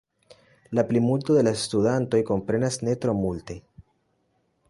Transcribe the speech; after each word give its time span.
La 0.77 0.85
plimulto 0.91 1.35
de 1.39 1.43
la 1.47 1.53
studantoj 1.65 2.23
komprenas 2.31 2.81
ne 2.89 2.97
tro 3.05 3.17
multe. 3.21 3.61